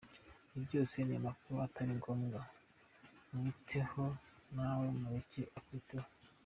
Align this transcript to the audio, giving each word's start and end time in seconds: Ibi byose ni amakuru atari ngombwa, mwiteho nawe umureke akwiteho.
Ibi 0.53 0.63
byose 0.67 0.95
ni 1.07 1.13
amakuru 1.19 1.55
atari 1.67 1.91
ngombwa, 1.99 2.39
mwiteho 3.33 4.05
nawe 4.55 4.83
umureke 4.93 5.41
akwiteho. 5.59 6.09